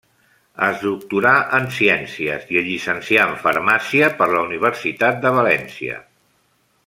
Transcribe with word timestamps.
Es 0.67 0.79
doctorà 0.85 1.33
en 1.57 1.67
ciències 1.79 2.15
i 2.55 2.57
es 2.59 2.65
llicencià 2.69 3.27
en 3.33 3.37
farmàcia 3.45 4.09
per 4.23 4.29
la 4.33 4.41
Universitat 4.49 5.23
de 5.27 5.35
València. 5.41 6.01